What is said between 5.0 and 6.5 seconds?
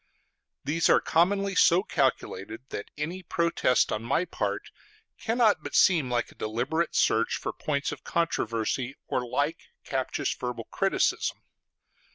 cannot but seem like a